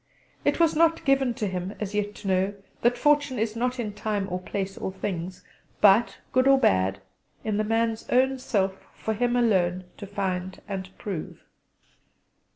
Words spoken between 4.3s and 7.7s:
or place or things; but, good or bad, in the